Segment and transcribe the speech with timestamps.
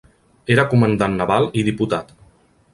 [0.55, 2.13] Era comandant naval i diputat.